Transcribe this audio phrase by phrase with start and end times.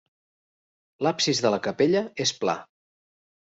[1.07, 2.61] L'absis de la capella és pla.